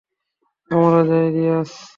আমরা 0.71 1.01
যাই, 1.09 1.27
রিয়াজ? 1.31 1.69